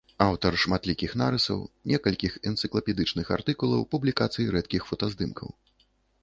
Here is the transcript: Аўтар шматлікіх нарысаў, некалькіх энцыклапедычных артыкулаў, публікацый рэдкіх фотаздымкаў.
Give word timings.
Аўтар 0.25 0.53
шматлікіх 0.61 1.11
нарысаў, 1.21 1.59
некалькіх 1.91 2.37
энцыклапедычных 2.53 3.25
артыкулаў, 3.37 3.85
публікацый 3.93 4.45
рэдкіх 4.57 4.81
фотаздымкаў. 4.91 5.49